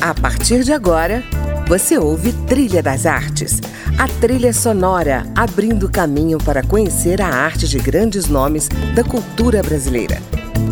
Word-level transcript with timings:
A 0.00 0.14
partir 0.14 0.62
de 0.62 0.72
agora, 0.72 1.24
você 1.66 1.98
ouve 1.98 2.32
Trilha 2.46 2.80
das 2.80 3.04
Artes, 3.04 3.60
a 3.98 4.06
trilha 4.06 4.52
sonora 4.52 5.24
abrindo 5.34 5.90
caminho 5.90 6.38
para 6.38 6.62
conhecer 6.62 7.20
a 7.20 7.26
arte 7.26 7.66
de 7.66 7.80
grandes 7.80 8.28
nomes 8.28 8.68
da 8.94 9.02
cultura 9.02 9.60
brasileira. 9.60 10.22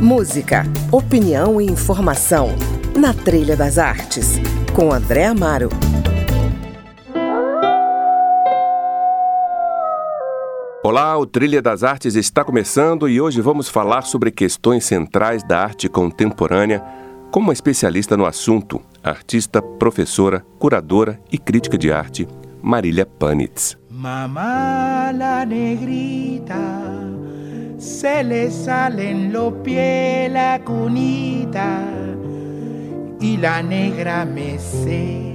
Música, 0.00 0.64
opinião 0.92 1.60
e 1.60 1.66
informação 1.66 2.54
na 2.96 3.12
Trilha 3.12 3.56
das 3.56 3.78
Artes, 3.78 4.36
com 4.72 4.92
André 4.92 5.24
Amaro. 5.26 5.70
Olá, 10.84 11.18
o 11.18 11.26
Trilha 11.26 11.60
das 11.60 11.82
Artes 11.82 12.14
está 12.14 12.44
começando 12.44 13.08
e 13.08 13.20
hoje 13.20 13.40
vamos 13.40 13.68
falar 13.68 14.02
sobre 14.02 14.30
questões 14.30 14.84
centrais 14.84 15.42
da 15.42 15.58
arte 15.58 15.88
contemporânea 15.88 16.80
com 17.32 17.40
uma 17.40 17.52
especialista 17.52 18.16
no 18.16 18.24
assunto, 18.24 18.80
artista, 19.10 19.62
professora, 19.62 20.44
curadora 20.58 21.20
e 21.30 21.38
crítica 21.38 21.78
de 21.78 21.92
arte, 21.92 22.26
Marília 22.60 23.06
Panitz. 23.06 23.78
Mamá 23.88 25.12
la 25.12 25.46
negrita, 25.46 26.58
se 27.78 28.22
le 28.22 28.50
salen 28.50 29.32
los 29.32 29.54
pies 29.62 30.30
la 30.30 30.60
cunita 30.64 31.82
y 33.20 33.36
la 33.36 33.62
negra 33.62 34.24
me 34.24 34.58
sé, 34.58 35.34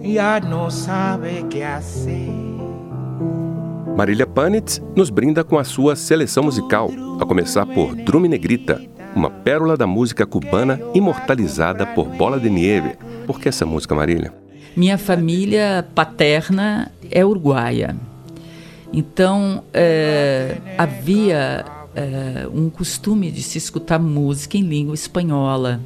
ya 0.00 0.40
no 0.40 0.70
sabe 0.70 1.44
qué 1.50 1.64
hacer. 1.64 2.46
Marília 3.96 4.26
Panitz 4.26 4.80
nos 4.94 5.10
brinda 5.10 5.42
com 5.42 5.58
a 5.58 5.64
sua 5.64 5.96
seleção 5.96 6.44
musical, 6.44 6.90
a 7.20 7.24
começar 7.26 7.66
por 7.66 7.94
Drume 7.94 8.28
Negrita, 8.28 8.80
uma 9.16 9.30
pérola 9.30 9.78
da 9.78 9.86
música 9.86 10.26
cubana 10.26 10.78
imortalizada 10.94 11.86
por 11.86 12.06
Bola 12.06 12.38
de 12.38 12.50
Nieve. 12.50 12.96
Por 13.26 13.40
que 13.40 13.48
essa 13.48 13.64
música, 13.64 13.94
Marília? 13.94 14.32
Minha 14.76 14.98
família 14.98 15.88
paterna 15.94 16.92
é 17.10 17.24
uruguaia. 17.24 17.96
Então, 18.92 19.64
é, 19.72 20.58
havia 20.76 21.64
é, 21.94 22.46
um 22.52 22.68
costume 22.68 23.30
de 23.30 23.42
se 23.42 23.56
escutar 23.56 23.98
música 23.98 24.58
em 24.58 24.62
língua 24.62 24.94
espanhola. 24.94 25.80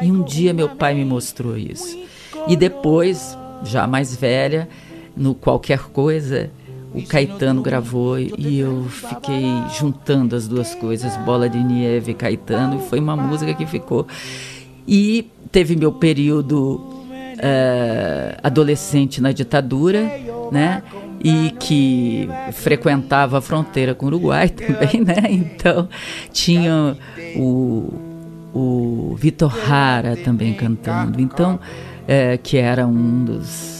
E 0.00 0.10
um 0.10 0.22
dia 0.22 0.54
meu 0.54 0.70
pai 0.70 0.94
me 0.94 1.04
mostrou 1.04 1.54
isso. 1.56 1.98
E 2.48 2.56
depois, 2.56 3.36
já 3.62 3.86
mais 3.86 4.16
velha, 4.16 4.66
no 5.14 5.34
qualquer 5.34 5.80
coisa, 5.80 6.50
o 6.92 7.02
Caetano 7.02 7.62
gravou 7.62 8.18
e 8.18 8.58
eu 8.58 8.84
fiquei 8.88 9.44
juntando 9.78 10.34
as 10.34 10.48
duas 10.48 10.74
coisas, 10.74 11.16
Bola 11.18 11.48
de 11.48 11.62
Nieve 11.62 12.10
e 12.12 12.14
Caetano, 12.14 12.78
e 12.78 12.88
foi 12.88 12.98
uma 12.98 13.16
música 13.16 13.54
que 13.54 13.64
ficou. 13.64 14.06
E 14.86 15.30
teve 15.52 15.76
meu 15.76 15.92
período 15.92 16.74
uh, 16.76 18.38
adolescente 18.42 19.20
na 19.20 19.30
ditadura, 19.30 20.02
né? 20.50 20.82
E 21.22 21.50
que 21.60 22.28
frequentava 22.52 23.38
a 23.38 23.40
fronteira 23.40 23.94
com 23.94 24.06
o 24.06 24.08
Uruguai 24.08 24.48
também, 24.50 25.04
né? 25.04 25.30
Então 25.30 25.88
tinha 26.32 26.96
o, 27.36 27.92
o 28.52 29.16
Vitor 29.16 29.54
Hara 29.70 30.16
também 30.16 30.54
cantando, 30.54 31.20
então, 31.20 31.54
uh, 31.54 32.38
que 32.42 32.56
era 32.56 32.84
um 32.86 33.24
dos 33.24 33.79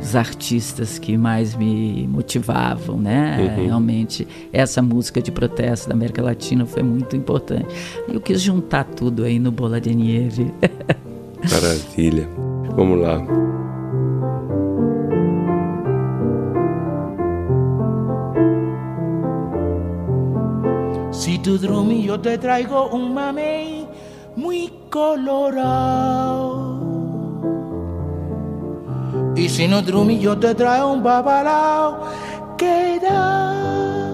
os 0.00 0.16
artistas 0.16 0.98
que 0.98 1.16
mais 1.16 1.54
me 1.54 2.06
motivavam, 2.08 2.96
né? 2.96 3.54
Uhum. 3.56 3.64
Realmente, 3.66 4.26
essa 4.52 4.80
música 4.80 5.20
de 5.20 5.30
protesto 5.30 5.88
da 5.88 5.94
América 5.94 6.22
Latina 6.22 6.64
foi 6.66 6.82
muito 6.82 7.16
importante. 7.16 7.66
Eu 8.08 8.20
quis 8.20 8.40
juntar 8.40 8.84
tudo 8.84 9.24
aí 9.24 9.38
no 9.38 9.50
Bola 9.50 9.80
de 9.80 9.94
Nieve. 9.94 10.52
Maravilha. 11.50 12.28
Vamos 12.74 13.00
lá. 13.00 13.20
Si 21.10 21.38
tu 21.40 21.58
drumi 21.58 22.04
yo 22.04 22.20
te 22.20 22.38
traigo 22.38 22.88
un 22.92 23.12
mamey 23.12 23.86
muy 24.36 24.72
colorado 24.88 26.47
Y 29.38 29.48
si 29.48 29.68
no 29.68 29.82
drumi 29.82 30.18
yo 30.18 30.36
te 30.36 30.52
traigo 30.52 30.92
un 30.92 31.00
babalao 31.00 32.00
que 32.56 32.98
da 33.00 34.12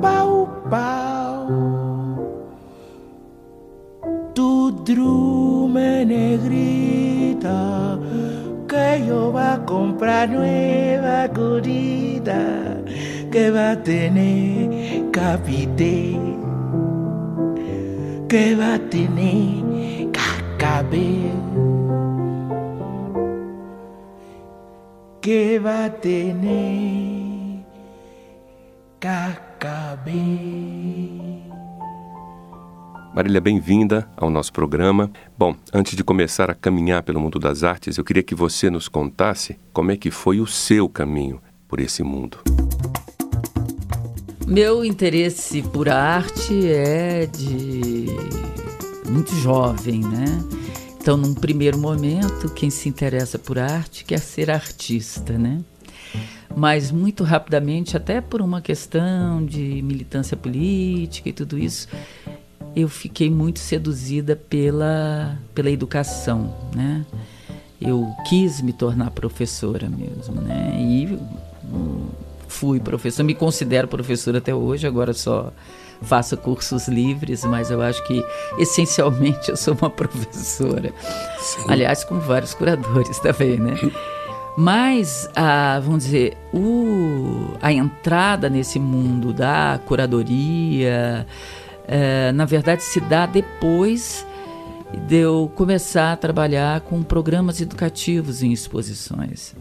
pau 0.00 0.48
pau. 0.70 1.48
Tu 4.32 4.70
drume 4.84 6.04
negrita 6.06 7.98
que 8.68 9.04
yo 9.04 9.32
va 9.32 9.54
a 9.54 9.64
comprar 9.66 10.30
nueva 10.30 11.28
curita 11.28 12.40
que 13.32 13.50
va 13.50 13.72
a 13.72 13.82
tener 13.82 15.10
capité 15.10 16.16
que 18.28 18.54
va 18.54 18.74
a 18.74 18.78
tener 18.78 20.10
cacabel 20.12 21.51
que 25.22 25.56
va 25.60 25.84
a 25.84 25.90
tener 25.90 27.64
Cacabé. 28.98 30.12
Marília, 33.14 33.40
bem-vinda 33.40 34.10
ao 34.16 34.28
nosso 34.28 34.52
programa. 34.52 35.12
Bom, 35.38 35.54
antes 35.72 35.94
de 35.94 36.02
começar 36.02 36.50
a 36.50 36.54
caminhar 36.56 37.04
pelo 37.04 37.20
mundo 37.20 37.38
das 37.38 37.62
artes, 37.62 37.98
eu 37.98 38.04
queria 38.04 38.22
que 38.24 38.34
você 38.34 38.68
nos 38.68 38.88
contasse 38.88 39.56
como 39.72 39.92
é 39.92 39.96
que 39.96 40.10
foi 40.10 40.40
o 40.40 40.46
seu 40.46 40.88
caminho 40.88 41.40
por 41.68 41.78
esse 41.78 42.02
mundo. 42.02 42.38
Meu 44.44 44.84
interesse 44.84 45.62
por 45.62 45.88
arte 45.88 46.66
é 46.66 47.26
de 47.26 48.06
muito 49.08 49.32
jovem, 49.36 50.00
né? 50.00 50.61
Então, 51.02 51.16
num 51.16 51.34
primeiro 51.34 51.76
momento, 51.76 52.48
quem 52.54 52.70
se 52.70 52.88
interessa 52.88 53.36
por 53.36 53.58
arte 53.58 54.04
quer 54.04 54.20
ser 54.20 54.48
artista, 54.52 55.36
né? 55.36 55.60
Mas 56.54 56.92
muito 56.92 57.24
rapidamente, 57.24 57.96
até 57.96 58.20
por 58.20 58.40
uma 58.40 58.60
questão 58.60 59.44
de 59.44 59.82
militância 59.82 60.36
política 60.36 61.28
e 61.28 61.32
tudo 61.32 61.58
isso, 61.58 61.88
eu 62.76 62.88
fiquei 62.88 63.28
muito 63.28 63.58
seduzida 63.58 64.36
pela, 64.36 65.36
pela 65.52 65.72
educação, 65.72 66.54
né? 66.72 67.04
Eu 67.80 68.08
quis 68.28 68.62
me 68.62 68.72
tornar 68.72 69.10
professora 69.10 69.90
mesmo, 69.90 70.40
né? 70.40 70.76
E 70.78 71.18
fui 72.52 72.78
professora, 72.78 73.26
me 73.26 73.34
considero 73.34 73.88
professora 73.88 74.38
até 74.38 74.54
hoje, 74.54 74.86
agora 74.86 75.12
só 75.12 75.52
faço 76.02 76.36
cursos 76.36 76.88
livres, 76.88 77.44
mas 77.44 77.70
eu 77.70 77.80
acho 77.80 78.04
que 78.04 78.24
essencialmente 78.58 79.50
eu 79.50 79.56
sou 79.56 79.76
uma 79.80 79.88
professora. 79.90 80.92
Sim. 81.38 81.64
Aliás, 81.68 82.04
com 82.04 82.18
vários 82.18 82.54
curadores 82.54 83.18
também, 83.20 83.56
né? 83.58 83.74
Mas, 84.56 85.30
a, 85.34 85.80
vamos 85.80 86.04
dizer, 86.04 86.36
o, 86.52 87.56
a 87.62 87.72
entrada 87.72 88.50
nesse 88.50 88.78
mundo 88.78 89.32
da 89.32 89.80
curadoria, 89.86 91.26
é, 91.88 92.32
na 92.32 92.44
verdade, 92.44 92.82
se 92.82 93.00
dá 93.00 93.24
depois 93.24 94.26
de 95.08 95.16
eu 95.16 95.50
começar 95.54 96.12
a 96.12 96.16
trabalhar 96.16 96.82
com 96.82 97.02
programas 97.02 97.62
educativos 97.62 98.42
em 98.42 98.52
exposições. 98.52 99.54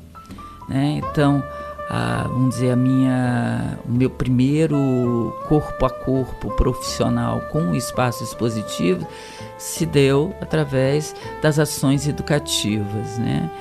Né? 0.68 1.01
Então, 1.03 1.41
a, 1.94 2.25
vamos 2.25 2.52
dizer, 2.52 2.72
a 2.72 2.75
minha, 2.78 3.78
o 3.85 3.91
meu 3.91 4.09
primeiro 4.09 5.35
corpo 5.50 5.85
a 5.85 5.90
corpo 5.90 6.50
profissional 6.56 7.41
com 7.52 7.72
o 7.72 7.75
espaço 7.75 8.24
expositivo 8.24 9.06
se 9.57 9.86
deu 9.86 10.33
através 10.39 11.13
das 11.42 11.60
ações 11.60 12.07
educativas, 12.07 13.18
né? 13.18 13.51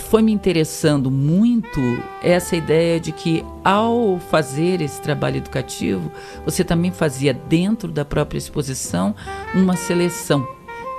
Foi 0.00 0.22
me 0.22 0.32
interessando 0.32 1.08
muito 1.08 1.80
essa 2.20 2.56
ideia 2.56 2.98
de 2.98 3.12
que 3.12 3.44
ao 3.62 4.18
fazer 4.18 4.80
esse 4.80 5.00
trabalho 5.00 5.36
educativo, 5.36 6.10
você 6.44 6.64
também 6.64 6.90
fazia 6.90 7.32
dentro 7.32 7.92
da 7.92 8.04
própria 8.04 8.38
exposição 8.38 9.14
uma 9.54 9.76
seleção 9.76 10.44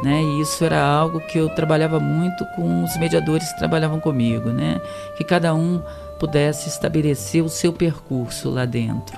né? 0.03 0.21
E 0.21 0.41
isso 0.41 0.63
era 0.63 0.81
algo 0.83 1.19
que 1.21 1.37
eu 1.37 1.49
trabalhava 1.49 1.99
muito 1.99 2.45
com 2.55 2.83
os 2.83 2.97
mediadores 2.97 3.49
que 3.51 3.59
trabalhavam 3.59 3.99
comigo, 3.99 4.49
né? 4.49 4.81
Que 5.17 5.23
cada 5.23 5.53
um 5.53 5.81
pudesse 6.19 6.69
estabelecer 6.69 7.43
o 7.43 7.49
seu 7.49 7.73
percurso 7.73 8.49
lá 8.49 8.65
dentro. 8.65 9.17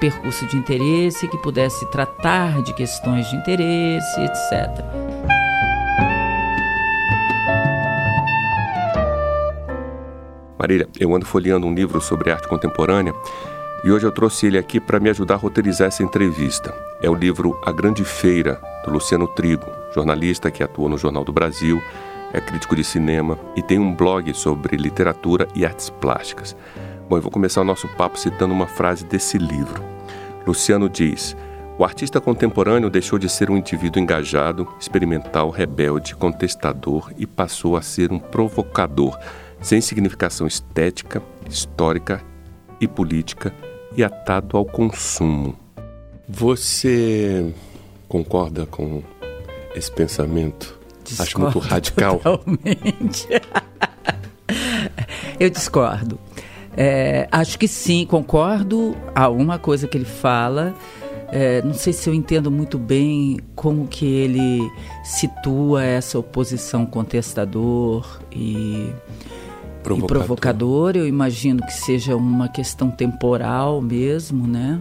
Percurso 0.00 0.46
de 0.46 0.56
interesse 0.56 1.28
que 1.28 1.38
pudesse 1.38 1.88
tratar 1.90 2.62
de 2.62 2.74
questões 2.74 3.28
de 3.28 3.36
interesse, 3.36 4.20
etc. 4.20 4.84
Marília, 10.58 10.88
eu 10.98 11.14
ando 11.14 11.26
folheando 11.26 11.66
um 11.66 11.74
livro 11.74 12.00
sobre 12.00 12.30
arte 12.30 12.48
contemporânea 12.48 13.14
E 13.84 13.90
hoje 13.90 14.06
eu 14.06 14.12
trouxe 14.12 14.46
ele 14.46 14.56
aqui 14.56 14.80
para 14.80 14.98
me 14.98 15.10
ajudar 15.10 15.34
a 15.34 15.36
roteirizar 15.36 15.88
essa 15.88 16.02
entrevista. 16.02 16.74
É 17.02 17.10
o 17.10 17.14
livro 17.14 17.60
A 17.66 17.70
Grande 17.70 18.02
Feira, 18.02 18.58
do 18.82 18.90
Luciano 18.90 19.28
Trigo, 19.28 19.66
jornalista 19.94 20.50
que 20.50 20.62
atua 20.62 20.88
no 20.88 20.96
Jornal 20.96 21.22
do 21.22 21.34
Brasil, 21.34 21.82
é 22.34 22.40
crítico 22.40 22.74
de 22.74 22.82
cinema 22.82 23.38
e 23.54 23.62
tem 23.62 23.78
um 23.78 23.94
blog 23.94 24.34
sobre 24.34 24.76
literatura 24.76 25.46
e 25.54 25.64
artes 25.64 25.88
plásticas. 25.88 26.56
Bom, 27.08 27.16
eu 27.16 27.22
vou 27.22 27.30
começar 27.30 27.60
o 27.60 27.64
nosso 27.64 27.86
papo 27.96 28.18
citando 28.18 28.52
uma 28.52 28.66
frase 28.66 29.04
desse 29.04 29.38
livro. 29.38 29.82
Luciano 30.44 30.88
diz: 30.88 31.36
O 31.78 31.84
artista 31.84 32.20
contemporâneo 32.20 32.90
deixou 32.90 33.20
de 33.20 33.28
ser 33.28 33.50
um 33.50 33.56
indivíduo 33.56 34.02
engajado, 34.02 34.66
experimental, 34.80 35.48
rebelde, 35.48 36.16
contestador 36.16 37.12
e 37.16 37.24
passou 37.24 37.76
a 37.76 37.82
ser 37.82 38.10
um 38.10 38.18
provocador, 38.18 39.16
sem 39.60 39.80
significação 39.80 40.46
estética, 40.46 41.22
histórica 41.48 42.20
e 42.80 42.88
política 42.88 43.54
e 43.96 44.02
atado 44.02 44.56
ao 44.56 44.64
consumo. 44.64 45.56
Você 46.28 47.54
concorda 48.08 48.66
com 48.66 49.04
esse 49.76 49.92
pensamento? 49.92 50.83
Discordo 51.04 51.22
Acho 51.22 51.40
muito 51.40 51.58
radical. 51.58 52.18
Totalmente. 52.18 53.28
Eu 55.38 55.50
discordo. 55.50 56.18
É, 56.76 57.28
acho 57.30 57.58
que 57.58 57.68
sim, 57.68 58.06
concordo. 58.06 58.96
Há 59.14 59.28
uma 59.28 59.58
coisa 59.58 59.86
que 59.86 59.96
ele 59.96 60.04
fala. 60.04 60.74
É, 61.28 61.62
não 61.62 61.74
sei 61.74 61.92
se 61.92 62.08
eu 62.08 62.14
entendo 62.14 62.50
muito 62.50 62.78
bem 62.78 63.40
como 63.56 63.88
que 63.88 64.06
ele 64.06 64.60
situa 65.02 65.82
essa 65.82 66.18
oposição 66.18 66.86
contestador 66.86 68.20
e 68.30 68.92
provocador. 69.82 70.16
e 70.16 70.20
provocador. 70.20 70.96
Eu 70.96 71.08
imagino 71.08 71.64
que 71.64 71.72
seja 71.72 72.14
uma 72.16 72.48
questão 72.48 72.90
temporal 72.90 73.80
mesmo, 73.80 74.46
né? 74.46 74.80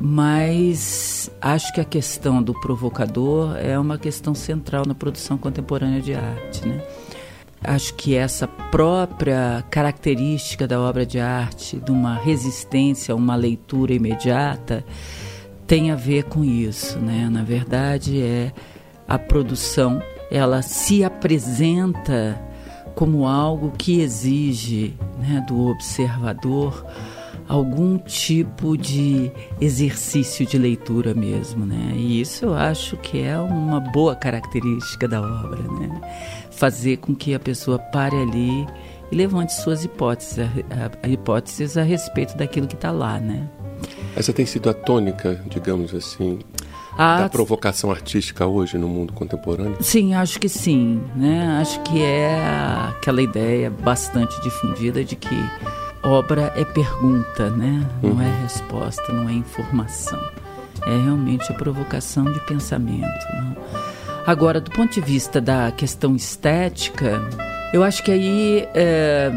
Mas 0.00 1.30
acho 1.42 1.74
que 1.74 1.80
a 1.80 1.84
questão 1.84 2.42
do 2.42 2.54
provocador 2.54 3.56
é 3.58 3.78
uma 3.78 3.98
questão 3.98 4.34
central 4.34 4.86
na 4.86 4.94
produção 4.94 5.36
contemporânea 5.36 6.00
de 6.00 6.14
arte, 6.14 6.66
né? 6.66 6.82
Acho 7.62 7.92
que 7.94 8.16
essa 8.16 8.48
própria 8.48 9.62
característica 9.70 10.66
da 10.66 10.80
obra 10.80 11.04
de 11.04 11.20
arte, 11.20 11.76
de 11.76 11.90
uma 11.90 12.14
resistência 12.14 13.12
a 13.12 13.16
uma 13.16 13.36
leitura 13.36 13.92
imediata, 13.92 14.82
tem 15.66 15.90
a 15.90 15.96
ver 15.96 16.24
com 16.24 16.42
isso, 16.42 16.98
né? 16.98 17.28
Na 17.30 17.42
verdade, 17.42 18.22
é 18.22 18.52
a 19.06 19.18
produção, 19.18 20.02
ela 20.30 20.62
se 20.62 21.04
apresenta 21.04 22.40
como 22.94 23.26
algo 23.26 23.72
que 23.76 24.00
exige 24.00 24.94
né, 25.18 25.44
do 25.46 25.68
observador 25.68 26.86
algum 27.50 27.98
tipo 27.98 28.78
de 28.78 29.32
exercício 29.60 30.46
de 30.46 30.56
leitura 30.56 31.12
mesmo, 31.12 31.66
né? 31.66 31.94
E 31.96 32.20
isso 32.20 32.44
eu 32.44 32.54
acho 32.54 32.96
que 32.98 33.20
é 33.20 33.36
uma 33.36 33.80
boa 33.80 34.14
característica 34.14 35.08
da 35.08 35.20
obra, 35.20 35.60
né? 35.60 36.00
Fazer 36.52 36.98
com 36.98 37.12
que 37.12 37.34
a 37.34 37.40
pessoa 37.40 37.76
pare 37.76 38.14
ali 38.14 38.64
e 39.10 39.16
levante 39.16 39.52
suas 39.52 39.84
hipóteses, 39.84 40.38
a, 40.38 41.04
a, 41.04 41.08
hipóteses 41.08 41.76
a 41.76 41.82
respeito 41.82 42.36
daquilo 42.36 42.68
que 42.68 42.76
está 42.76 42.92
lá, 42.92 43.18
né? 43.18 43.50
Essa 44.14 44.32
tem 44.32 44.46
sido 44.46 44.70
a 44.70 44.74
tônica, 44.74 45.42
digamos 45.48 45.92
assim, 45.92 46.38
a... 46.96 47.22
da 47.22 47.28
provocação 47.28 47.90
artística 47.90 48.46
hoje 48.46 48.78
no 48.78 48.86
mundo 48.86 49.12
contemporâneo? 49.12 49.76
Sim, 49.80 50.14
acho 50.14 50.38
que 50.38 50.48
sim, 50.48 51.02
né? 51.16 51.58
Acho 51.60 51.82
que 51.82 52.00
é 52.00 52.38
aquela 52.90 53.20
ideia 53.20 53.70
bastante 53.70 54.40
difundida 54.40 55.02
de 55.02 55.16
que 55.16 55.34
obra 56.02 56.52
é 56.56 56.64
pergunta, 56.64 57.50
né? 57.50 57.86
Não 58.02 58.12
uhum. 58.12 58.22
é 58.22 58.42
resposta, 58.42 59.12
não 59.12 59.28
é 59.28 59.32
informação. 59.32 60.20
É 60.82 61.02
realmente 61.02 61.50
a 61.50 61.54
provocação 61.54 62.24
de 62.24 62.40
pensamento. 62.40 63.26
Não? 63.34 63.56
Agora, 64.26 64.60
do 64.60 64.70
ponto 64.70 64.92
de 64.92 65.00
vista 65.00 65.40
da 65.40 65.70
questão 65.72 66.14
estética, 66.14 67.20
eu 67.72 67.82
acho 67.82 68.02
que 68.02 68.10
aí 68.10 68.68
é, 68.74 69.32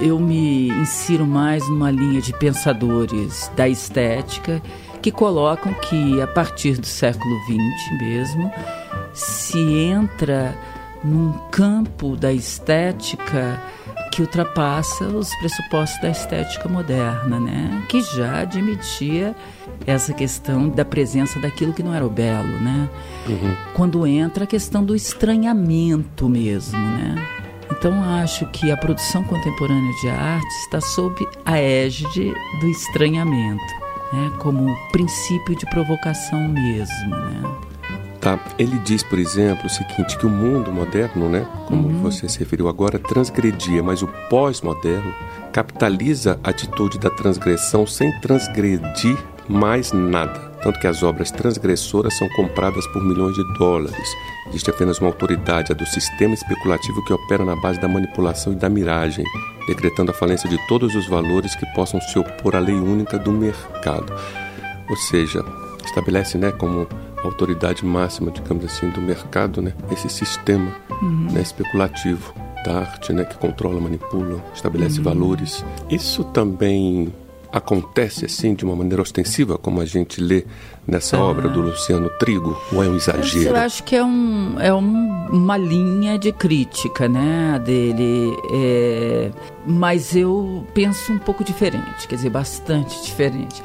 eu 0.00 0.18
me 0.18 0.68
insiro 0.68 1.26
mais 1.26 1.68
numa 1.68 1.90
linha 1.90 2.20
de 2.20 2.32
pensadores 2.32 3.50
da 3.56 3.68
estética 3.68 4.62
que 5.02 5.10
colocam 5.10 5.72
que 5.74 6.20
a 6.20 6.26
partir 6.26 6.78
do 6.78 6.86
século 6.86 7.34
XX 7.44 7.98
mesmo 8.00 8.52
se 9.12 9.58
entra 9.58 10.54
num 11.02 11.32
campo 11.50 12.16
da 12.16 12.32
estética 12.32 13.60
que 14.10 14.20
ultrapassa 14.20 15.04
os 15.04 15.34
pressupostos 15.36 16.00
da 16.00 16.10
estética 16.10 16.68
moderna, 16.68 17.38
né? 17.38 17.84
Que 17.88 18.02
já 18.02 18.40
admitia 18.40 19.34
essa 19.86 20.12
questão 20.12 20.68
da 20.68 20.84
presença 20.84 21.38
daquilo 21.40 21.72
que 21.72 21.82
não 21.82 21.94
era 21.94 22.04
o 22.04 22.10
belo, 22.10 22.60
né? 22.60 22.88
Uhum. 23.28 23.56
Quando 23.74 24.06
entra 24.06 24.44
a 24.44 24.46
questão 24.46 24.84
do 24.84 24.94
estranhamento 24.94 26.28
mesmo, 26.28 26.78
né? 26.78 27.26
Então 27.70 28.02
acho 28.02 28.46
que 28.46 28.70
a 28.70 28.76
produção 28.76 29.22
contemporânea 29.24 29.92
de 30.00 30.08
arte 30.08 30.54
está 30.64 30.80
sob 30.80 31.26
a 31.44 31.58
égide 31.58 32.32
do 32.60 32.68
estranhamento, 32.68 33.74
né? 34.12 34.32
Como 34.38 34.74
princípio 34.90 35.56
de 35.56 35.66
provocação 35.66 36.48
mesmo, 36.48 37.10
né? 37.10 37.69
Tá. 38.20 38.38
Ele 38.58 38.78
diz, 38.80 39.02
por 39.02 39.18
exemplo, 39.18 39.66
o 39.66 39.70
seguinte, 39.70 40.18
que 40.18 40.26
o 40.26 40.30
mundo 40.30 40.70
moderno, 40.70 41.28
né, 41.28 41.46
como 41.66 41.88
uhum. 41.88 42.02
você 42.02 42.28
se 42.28 42.38
referiu 42.38 42.68
agora, 42.68 42.98
transgredia, 42.98 43.82
mas 43.82 44.02
o 44.02 44.08
pós-moderno 44.28 45.14
capitaliza 45.52 46.38
a 46.44 46.50
atitude 46.50 46.98
da 46.98 47.08
transgressão 47.08 47.86
sem 47.86 48.12
transgredir 48.20 49.16
mais 49.48 49.92
nada. 49.92 50.50
Tanto 50.62 50.78
que 50.78 50.86
as 50.86 51.02
obras 51.02 51.30
transgressoras 51.30 52.16
são 52.18 52.28
compradas 52.30 52.86
por 52.88 53.02
milhões 53.02 53.34
de 53.34 53.58
dólares. 53.58 54.08
Existe 54.48 54.68
apenas 54.68 54.98
uma 54.98 55.08
autoridade, 55.08 55.72
a 55.72 55.74
do 55.74 55.86
sistema 55.86 56.34
especulativo 56.34 57.02
que 57.06 57.14
opera 57.14 57.44
na 57.44 57.56
base 57.56 57.80
da 57.80 57.88
manipulação 57.88 58.52
e 58.52 58.56
da 58.56 58.68
miragem, 58.68 59.24
decretando 59.66 60.10
a 60.10 60.14
falência 60.14 60.48
de 60.48 60.58
todos 60.68 60.94
os 60.94 61.08
valores 61.08 61.56
que 61.56 61.64
possam 61.74 61.98
se 62.00 62.18
opor 62.18 62.54
à 62.54 62.58
lei 62.58 62.74
única 62.74 63.18
do 63.18 63.32
mercado. 63.32 64.12
Ou 64.88 64.96
seja, 64.96 65.42
estabelece 65.84 66.36
né, 66.36 66.52
como 66.52 66.86
autoridade 67.24 67.84
máxima, 67.84 68.30
digamos 68.30 68.64
assim, 68.64 68.88
do 68.90 69.00
mercado, 69.00 69.60
né? 69.60 69.72
Esse 69.90 70.08
sistema 70.08 70.70
uhum. 71.02 71.28
né, 71.32 71.40
especulativo 71.40 72.34
da 72.64 72.80
arte, 72.80 73.12
né? 73.12 73.24
Que 73.24 73.36
controla, 73.36 73.80
manipula, 73.80 74.42
estabelece 74.54 74.98
uhum. 74.98 75.04
valores. 75.04 75.64
Isso 75.90 76.24
também 76.24 77.12
acontece 77.52 78.26
assim 78.26 78.54
de 78.54 78.64
uma 78.64 78.76
maneira 78.76 79.02
ostensiva, 79.02 79.58
como 79.58 79.80
a 79.80 79.84
gente 79.84 80.20
lê 80.20 80.44
nessa 80.86 81.16
ah. 81.16 81.24
obra 81.24 81.48
do 81.48 81.60
Luciano 81.60 82.08
Trigo, 82.18 82.56
ou 82.72 82.82
é 82.82 82.88
um 82.88 82.96
exagero? 82.96 83.50
Eu 83.50 83.56
acho 83.56 83.82
que 83.84 83.96
é, 83.96 84.04
um, 84.04 84.58
é 84.60 84.72
um, 84.72 85.26
uma 85.30 85.56
linha 85.56 86.18
de 86.18 86.32
crítica, 86.32 87.08
né, 87.08 87.60
dele, 87.64 88.36
é, 88.52 89.30
mas 89.66 90.14
eu 90.14 90.64
penso 90.74 91.12
um 91.12 91.18
pouco 91.18 91.42
diferente, 91.42 92.06
quer 92.08 92.16
dizer, 92.16 92.30
bastante 92.30 93.02
diferente. 93.02 93.62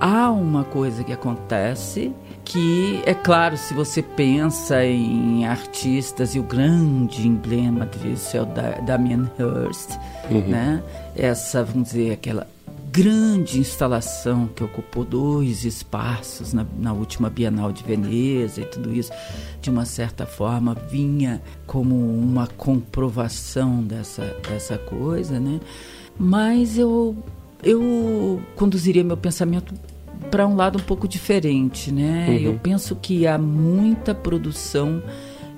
Há 0.00 0.30
uma 0.30 0.64
coisa 0.64 1.04
que 1.04 1.12
acontece 1.12 2.12
que, 2.44 3.02
é 3.06 3.14
claro, 3.14 3.56
se 3.56 3.72
você 3.72 4.02
pensa 4.02 4.84
em 4.84 5.46
artistas 5.46 6.34
e 6.34 6.38
o 6.38 6.42
grande 6.42 7.26
emblema 7.26 7.86
disso 7.86 8.36
é 8.36 8.42
o 8.42 8.46
da 8.46 8.72
Damien 8.80 9.30
Hirst, 9.38 9.98
uhum. 10.30 10.48
né? 10.48 10.82
Essa, 11.14 11.64
vamos 11.64 11.88
dizer, 11.88 12.12
aquela 12.12 12.46
grande 12.92 13.58
instalação 13.58 14.46
que 14.48 14.62
ocupou 14.62 15.02
dois 15.02 15.64
espaços 15.64 16.52
na, 16.52 16.66
na, 16.78 16.92
última 16.92 17.30
Bienal 17.30 17.72
de 17.72 17.82
Veneza 17.82 18.60
e 18.60 18.66
tudo 18.66 18.92
isso, 18.92 19.10
de 19.62 19.70
uma 19.70 19.86
certa 19.86 20.26
forma, 20.26 20.74
vinha 20.90 21.40
como 21.66 21.94
uma 21.94 22.46
comprovação 22.46 23.82
dessa, 23.82 24.36
dessa 24.46 24.76
coisa, 24.76 25.40
né? 25.40 25.58
Mas 26.18 26.76
eu, 26.76 27.16
eu 27.62 28.42
conduziria 28.56 29.02
meu 29.02 29.16
pensamento 29.16 29.74
para 30.32 30.46
um 30.46 30.56
lado 30.56 30.78
um 30.78 30.82
pouco 30.82 31.06
diferente, 31.06 31.92
né? 31.92 32.26
Uhum. 32.26 32.36
Eu 32.38 32.54
penso 32.58 32.96
que 32.96 33.26
há 33.26 33.36
muita 33.36 34.14
produção, 34.14 35.02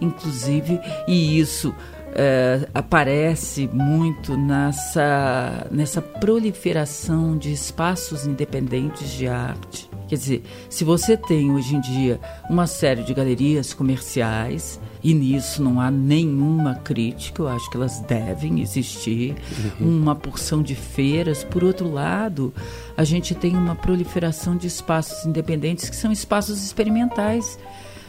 inclusive, 0.01 0.81
e 1.07 1.39
isso 1.39 1.73
é, 2.13 2.69
aparece 2.75 3.71
muito 3.73 4.37
nessa, 4.37 5.69
nessa 5.71 6.03
proliferação 6.03 7.39
de 7.39 7.53
espaços 7.53 8.27
independentes 8.27 9.13
de 9.13 9.29
arte. 9.29 9.89
Quer 10.09 10.17
dizer, 10.17 10.43
se 10.69 10.85
você 10.85 11.17
tem 11.17 11.51
hoje 11.51 11.77
em 11.77 11.81
dia 11.81 12.21
uma 12.49 12.67
série 12.67 13.03
de 13.03 13.15
galerias 13.15 13.73
comerciais, 13.73 14.81
e 15.03 15.13
nisso 15.13 15.63
não 15.63 15.81
há 15.81 15.91
nenhuma 15.91 16.77
crítica, 16.77 17.43
eu 17.43 17.49
acho 17.49 17.71
que 17.71 17.77
elas 17.77 18.01
devem 18.01 18.61
existir, 18.61 19.35
uhum. 19.81 20.01
uma 20.01 20.15
porção 20.15 20.63
de 20.63 20.75
feiras. 20.75 21.45
Por 21.45 21.63
outro 21.63 21.91
lado, 21.93 22.55
a 22.97 23.05
gente 23.05 23.35
tem 23.35 23.55
uma 23.55 23.75
proliferação 23.75 24.57
de 24.57 24.67
espaços 24.67 25.27
independentes 25.27 25.91
que 25.91 25.97
são 25.97 26.11
espaços 26.11 26.65
experimentais 26.65 27.59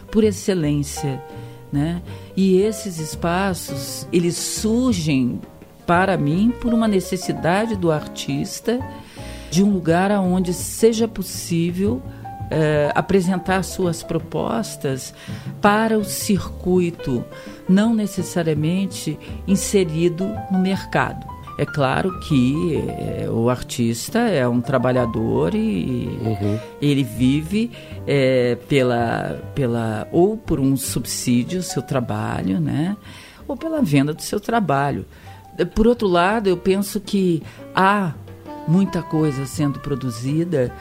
por 0.09 0.23
excelência, 0.23 1.21
né? 1.71 2.01
E 2.35 2.57
esses 2.57 2.99
espaços, 2.99 4.07
eles 4.11 4.37
surgem 4.37 5.41
para 5.85 6.17
mim 6.17 6.53
por 6.61 6.73
uma 6.73 6.87
necessidade 6.87 7.75
do 7.75 7.91
artista 7.91 8.79
de 9.55 9.63
um 9.63 9.71
lugar 9.71 10.11
onde 10.19 10.53
seja 10.53 11.07
possível 11.07 12.01
é, 12.51 12.91
apresentar 12.93 13.63
suas 13.63 14.03
propostas 14.03 15.13
para 15.61 15.97
o 15.97 16.03
circuito, 16.03 17.23
não 17.67 17.93
necessariamente 17.93 19.17
inserido 19.47 20.29
no 20.51 20.59
mercado. 20.59 21.25
É 21.57 21.65
claro 21.65 22.19
que 22.19 22.83
é, 22.85 23.29
o 23.29 23.49
artista 23.49 24.19
é 24.19 24.45
um 24.45 24.59
trabalhador 24.59 25.55
e 25.55 26.09
uhum. 26.21 26.59
ele 26.81 27.03
vive 27.03 27.71
é, 28.05 28.57
pela, 28.67 29.41
pela 29.55 30.05
ou 30.11 30.35
por 30.35 30.59
um 30.59 30.75
subsídio 30.75 31.63
seu 31.63 31.81
trabalho, 31.81 32.59
né, 32.59 32.97
ou 33.47 33.55
pela 33.55 33.81
venda 33.81 34.13
do 34.13 34.21
seu 34.21 34.41
trabalho. 34.41 35.05
Por 35.73 35.87
outro 35.87 36.09
lado, 36.09 36.49
eu 36.49 36.57
penso 36.57 36.99
que 36.99 37.41
há 37.73 38.11
muita 38.67 39.01
coisa 39.01 39.45
sendo 39.45 39.79
produzida 39.79 40.73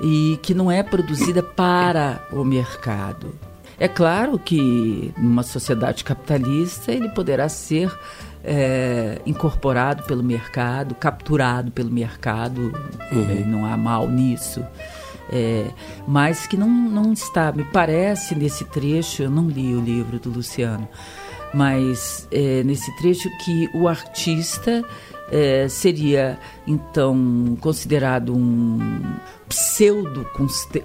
e 0.00 0.38
que 0.42 0.54
não 0.54 0.70
é 0.70 0.82
produzida 0.82 1.42
para 1.42 2.26
o 2.32 2.44
mercado. 2.44 3.34
É 3.78 3.88
claro 3.88 4.38
que 4.38 5.12
numa 5.16 5.42
sociedade 5.42 6.04
capitalista 6.04 6.92
ele 6.92 7.08
poderá 7.08 7.48
ser 7.48 7.90
é, 8.44 9.20
incorporado 9.24 10.02
pelo 10.04 10.22
mercado, 10.22 10.94
capturado 10.94 11.70
pelo 11.70 11.90
mercado, 11.90 12.72
uhum. 13.12 13.46
não 13.46 13.64
há 13.64 13.76
mal 13.76 14.08
nisso. 14.08 14.62
É, 15.32 15.66
mas 16.06 16.46
que 16.46 16.56
não, 16.56 16.68
não 16.68 17.12
está, 17.12 17.52
me 17.52 17.64
parece 17.64 18.34
nesse 18.34 18.64
trecho, 18.64 19.22
eu 19.22 19.30
não 19.30 19.48
li 19.48 19.74
o 19.74 19.80
livro 19.80 20.18
do 20.18 20.28
Luciano, 20.28 20.88
mas 21.54 22.26
é, 22.32 22.64
nesse 22.64 22.94
trecho 22.96 23.30
que 23.44 23.70
o 23.72 23.86
artista 23.86 24.84
é, 25.30 25.68
seria 25.68 26.38
então 26.66 27.56
considerado 27.60 28.34
um 28.34 29.00
pseudo 29.48 30.24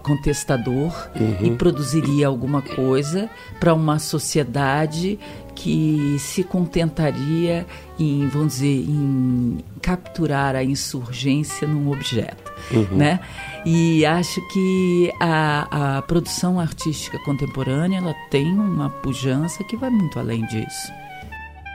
contestador 0.01 1.09
uhum. 1.15 1.37
e 1.41 1.51
produziria 1.51 2.25
alguma 2.27 2.63
coisa 2.63 3.29
para 3.59 3.73
uma 3.73 3.99
sociedade 3.99 5.19
que 5.53 6.17
se 6.19 6.43
contentaria 6.43 7.65
em, 7.97 8.27
vamos 8.27 8.55
dizer, 8.55 8.85
em 8.89 9.59
capturar 9.81 10.55
a 10.55 10.63
insurgência 10.63 11.67
num 11.67 11.91
objeto, 11.91 12.51
uhum. 12.71 12.97
né? 12.97 13.19
E 13.65 14.05
acho 14.05 14.41
que 14.49 15.13
a, 15.21 15.97
a 15.97 16.01
produção 16.01 16.59
artística 16.59 17.17
contemporânea 17.19 17.99
ela 17.99 18.15
tem 18.29 18.51
uma 18.51 18.89
pujança 18.89 19.63
que 19.63 19.77
vai 19.77 19.89
muito 19.89 20.19
além 20.19 20.45
disso. 20.47 20.91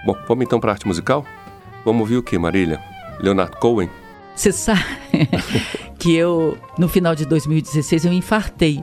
Bom, 0.04 0.14
vamos 0.26 0.44
então 0.44 0.58
para 0.60 0.72
a 0.72 0.74
arte 0.74 0.86
musical? 0.86 1.24
Vamos 1.84 2.02
ouvir 2.02 2.16
o 2.16 2.22
que, 2.22 2.38
Marília? 2.38 2.80
Leonard 3.20 3.56
Cohen? 3.58 3.88
Você 4.34 4.52
sabe 4.52 4.84
que 5.98 6.14
eu, 6.14 6.58
no 6.78 6.88
final 6.88 7.14
de 7.14 7.24
2016, 7.26 8.04
eu 8.04 8.12
infartei. 8.12 8.82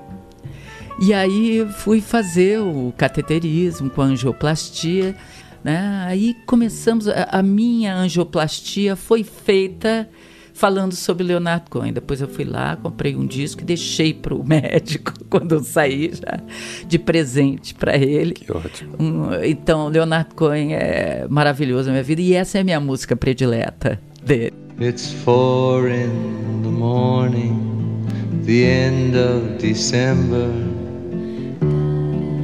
E 1.00 1.14
aí 1.14 1.68
fui 1.78 2.02
fazer 2.02 2.60
o 2.60 2.94
cateterismo 2.98 3.90
com 3.90 4.02
a 4.02 4.06
angioplastia. 4.06 5.16
Né? 5.64 6.06
Aí 6.08 6.36
começamos, 6.46 7.08
a, 7.08 7.28
a 7.32 7.44
minha 7.44 7.96
angioplastia 7.96 8.96
foi 8.96 9.24
feita 9.24 10.10
falando 10.58 10.96
sobre 10.96 11.24
Leonardo 11.24 11.70
Cohen. 11.70 11.94
Depois 11.94 12.20
eu 12.20 12.28
fui 12.28 12.44
lá, 12.44 12.76
comprei 12.76 13.16
um 13.16 13.26
disco 13.26 13.62
e 13.62 13.64
deixei 13.64 14.14
para 14.14 14.34
o 14.34 14.44
médico 14.46 15.14
quando 15.30 15.54
eu 15.54 15.64
saí 15.64 16.12
já 16.14 16.40
de 16.86 16.98
presente 16.98 17.76
para 17.76 17.96
ele. 17.96 18.34
Que 18.34 18.52
ótimo. 18.52 18.96
Um, 19.00 19.44
então, 19.44 19.88
Leonardo 19.88 20.34
Cohen 20.34 20.74
é 20.74 21.28
maravilhoso 21.30 21.88
na 21.88 21.94
minha 21.94 22.04
vida 22.04 22.22
e 22.22 22.34
essa 22.34 22.58
é 22.58 22.62
a 22.62 22.64
minha 22.64 22.80
música 22.80 23.16
predileta 23.16 24.02
dele. 24.24 24.54
It's 24.80 25.12
four 25.24 25.90
in 25.90 26.62
the 26.64 26.70
morning, 26.70 28.06
the 28.46 28.64
end 28.64 29.16
of 29.16 29.58
December. 29.60 30.50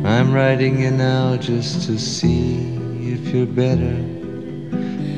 I'm 0.05 0.33
writing 0.33 0.83
you 0.83 0.91
now 0.91 1.37
just 1.37 1.87
to 1.87 1.97
see 1.97 2.57
if 3.01 3.33
you're 3.33 3.45
better. 3.45 3.95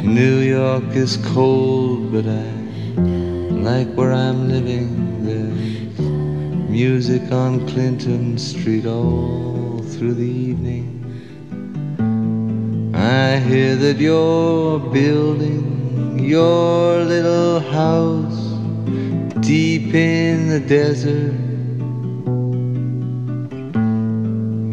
New 0.03 0.41
York 0.41 0.95
is 0.95 1.17
cold, 1.17 2.11
but 2.11 2.25
I 2.27 2.64
like 2.97 3.87
where 3.95 4.13
I'm 4.13 4.49
living. 4.49 5.25
There's 5.25 5.99
music 6.69 7.31
on 7.31 7.67
Clinton 7.67 8.37
Street 8.37 8.85
all 8.85 9.79
through 9.79 10.13
the 10.13 10.23
evening. 10.23 10.91
I 12.95 13.39
hear 13.39 13.75
that 13.75 13.97
you're 13.97 14.79
building 14.79 16.19
your 16.19 16.99
little 17.03 17.59
house 17.59 18.55
deep 19.41 19.93
in 19.93 20.47
the 20.47 20.59
desert. 20.59 21.33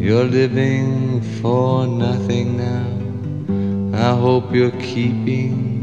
You're 0.01 0.25
living 0.25 1.21
for 1.41 1.85
nothing 1.87 2.57
now. 2.57 2.87
I 3.97 4.15
hope 4.19 4.53
you're 4.53 4.71
keeping 4.71 5.82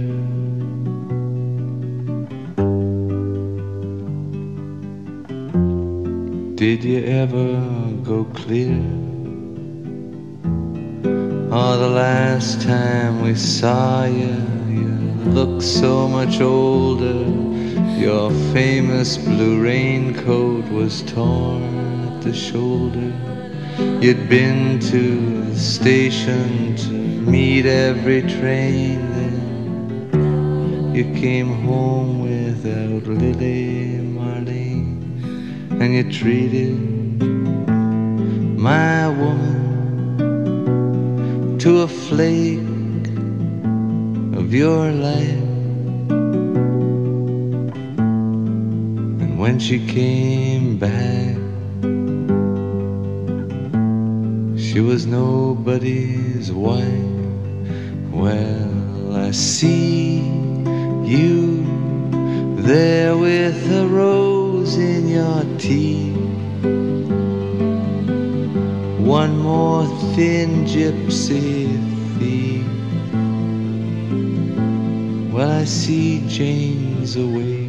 Did 6.61 6.83
you 6.83 7.03
ever 7.05 7.59
go 8.03 8.23
clear? 8.35 8.77
Oh, 11.51 11.75
the 11.79 11.89
last 11.89 12.61
time 12.61 13.23
we 13.23 13.33
saw 13.33 14.05
you, 14.05 14.37
you 14.69 14.93
looked 15.31 15.63
so 15.63 16.07
much 16.07 16.39
older. 16.39 17.25
Your 17.99 18.29
famous 18.53 19.17
blue 19.17 19.59
raincoat 19.63 20.65
was 20.69 21.01
torn 21.11 21.63
at 22.09 22.21
the 22.21 22.31
shoulder. 22.31 23.11
You'd 23.99 24.29
been 24.29 24.79
to 24.91 25.43
the 25.45 25.57
station 25.57 26.75
to 26.75 26.91
meet 26.91 27.65
every 27.65 28.21
train, 28.21 28.99
then 29.15 30.93
you 30.93 31.05
came 31.19 31.63
home 31.63 32.21
without 32.21 33.07
Lily 33.07 33.80
and 35.81 35.95
you 35.95 36.03
treated 36.11 36.77
my 38.59 39.07
woman 39.07 40.77
to 41.57 41.79
a 41.81 41.87
flake 41.87 42.59
of 44.37 44.53
your 44.53 44.91
life. 44.91 45.47
And 49.21 49.39
when 49.39 49.57
she 49.57 49.79
came 49.87 50.77
back, 50.77 51.35
she 54.55 54.81
was 54.81 55.07
nobody's 55.07 56.51
wife. 56.51 56.85
Well, 58.11 59.15
I 59.15 59.31
see 59.31 60.19
you 61.03 61.65
there 62.57 63.17
with 63.17 63.71
a 63.71 63.87
rose 63.87 64.40
in 64.77 65.07
your 65.07 65.43
teeth. 65.57 66.15
One 68.99 69.37
more 69.39 69.85
thin 70.15 70.65
gypsy 70.65 71.67
thief. 72.17 72.67
Well, 75.33 75.51
I 75.51 75.65
see 75.65 76.23
Jane's 76.27 77.15
away. 77.15 77.67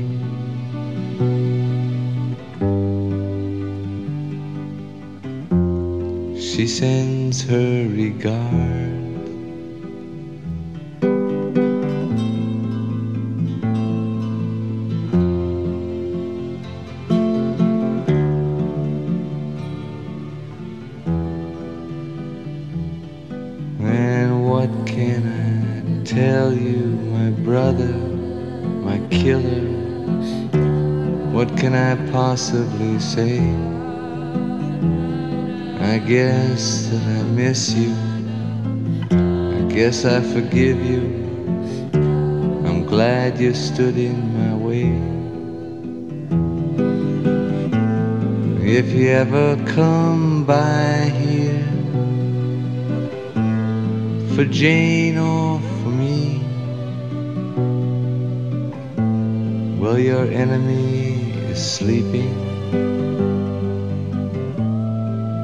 She 6.38 6.66
sends 6.66 7.42
her 7.44 7.88
regards. 7.88 8.91
Possibly 32.12 32.98
say? 32.98 33.38
I 35.92 35.98
guess 35.98 36.86
that 36.90 37.04
I 37.18 37.22
miss 37.40 37.74
you. 37.74 37.94
I 39.58 39.62
guess 39.74 40.04
I 40.04 40.20
forgive 40.20 40.78
you. 40.92 41.02
I'm 42.66 42.84
glad 42.84 43.38
you 43.38 43.52
stood 43.54 43.96
in 43.96 44.18
my 44.38 44.54
way. 44.66 44.88
If 48.78 48.92
you 48.92 49.08
ever 49.08 49.56
come 49.74 50.44
by 50.44 51.10
here 51.18 51.31
for 54.34 54.44
Jane 54.46 55.18
or 55.18 55.60
for 55.60 55.90
me, 55.90 56.40
well, 59.78 59.98
your 59.98 60.24
enemy 60.24 61.32
is 61.50 61.60
sleeping 61.62 62.32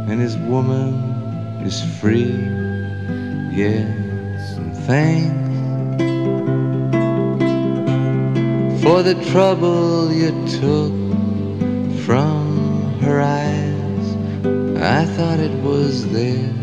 and 0.09 0.19
his 0.19 0.39
woman 0.39 0.95
is 1.67 1.83
free. 2.01 2.33
Yes, 3.53 4.57
and 4.57 4.75
thanks 4.87 5.37
for 8.83 9.03
the 9.03 9.23
trouble 9.33 10.11
you 10.11 10.31
took 10.61 10.93
from 12.07 12.99
her 13.01 13.21
eyes. 13.21 14.17
I 14.81 15.05
thought 15.15 15.41
it 15.41 15.53
was 15.63 16.11
there 16.11 16.55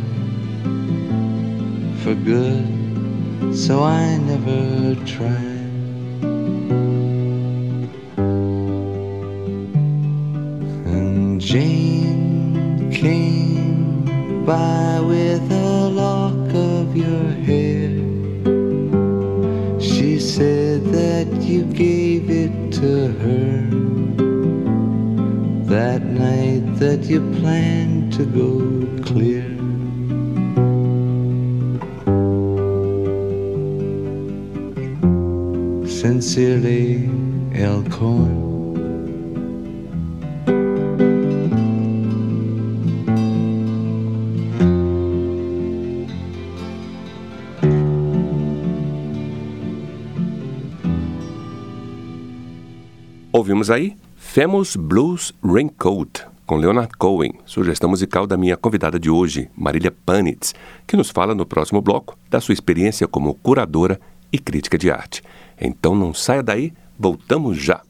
for 2.06 2.14
good, 2.14 3.58
so 3.58 3.82
I 3.82 4.18
never 4.18 4.94
tried. 5.08 5.45
Elkhorn. 37.54 38.46
Ouvimos 53.32 53.70
aí 53.70 53.98
Famous 54.16 54.76
Blues 54.76 55.34
Raincoat, 55.44 56.26
com 56.46 56.56
Leonard 56.56 56.92
Cohen, 56.98 57.34
sugestão 57.46 57.90
musical 57.90 58.26
da 58.26 58.38
minha 58.38 58.56
convidada 58.56 58.98
de 58.98 59.10
hoje, 59.10 59.50
Marília 59.56 59.92
Panitz, 59.92 60.54
que 60.88 60.96
nos 60.96 61.10
fala 61.10 61.36
no 61.36 61.46
próximo 61.46 61.82
bloco 61.82 62.18
da 62.30 62.40
sua 62.40 62.54
experiência 62.54 63.08
como 63.08 63.34
curadora 63.34 64.00
e 64.32 64.40
crítica 64.40 64.78
de 64.78 64.90
arte. 64.90 65.22
Então 65.60 65.94
não 65.94 66.14
saia 66.14 66.42
daí, 66.42 66.74
voltamos 66.98 67.58
já! 67.58 67.86